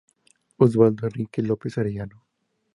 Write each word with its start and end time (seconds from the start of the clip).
Oswaldo 0.57 1.05
Enrique 1.05 1.43
López 1.43 1.77
Arellano. 1.77 2.25